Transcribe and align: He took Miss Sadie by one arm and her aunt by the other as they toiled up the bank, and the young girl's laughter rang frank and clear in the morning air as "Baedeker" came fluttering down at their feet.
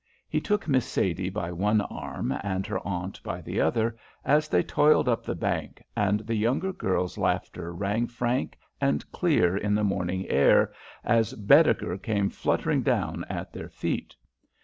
He 0.27 0.41
took 0.41 0.67
Miss 0.67 0.87
Sadie 0.87 1.29
by 1.29 1.51
one 1.51 1.81
arm 1.81 2.31
and 2.41 2.65
her 2.65 2.79
aunt 2.79 3.21
by 3.21 3.39
the 3.39 3.61
other 3.61 3.95
as 4.25 4.47
they 4.47 4.63
toiled 4.63 5.07
up 5.07 5.23
the 5.23 5.35
bank, 5.35 5.83
and 5.95 6.21
the 6.21 6.33
young 6.33 6.57
girl's 6.59 7.19
laughter 7.19 7.71
rang 7.71 8.07
frank 8.07 8.57
and 8.81 9.05
clear 9.11 9.55
in 9.55 9.75
the 9.75 9.83
morning 9.83 10.27
air 10.27 10.73
as 11.03 11.35
"Baedeker" 11.35 11.99
came 11.99 12.31
fluttering 12.31 12.81
down 12.81 13.25
at 13.29 13.53
their 13.53 13.69
feet. 13.69 14.15